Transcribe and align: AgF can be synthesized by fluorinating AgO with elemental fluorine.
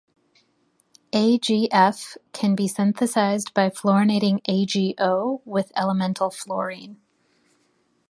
AgF 1.13 2.17
can 2.33 2.55
be 2.55 2.67
synthesized 2.67 3.53
by 3.53 3.69
fluorinating 3.69 4.39
AgO 4.49 5.43
with 5.45 5.71
elemental 5.75 6.31
fluorine. 6.31 6.97